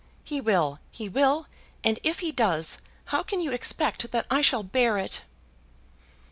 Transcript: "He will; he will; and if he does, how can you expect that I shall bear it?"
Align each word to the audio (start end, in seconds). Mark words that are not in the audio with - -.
"He 0.23 0.41
will; 0.41 0.79
he 0.89 1.07
will; 1.07 1.45
and 1.83 1.99
if 2.01 2.21
he 2.21 2.31
does, 2.31 2.81
how 3.13 3.21
can 3.21 3.39
you 3.39 3.51
expect 3.51 4.09
that 4.11 4.25
I 4.31 4.41
shall 4.41 4.63
bear 4.63 4.97
it?" 4.97 5.21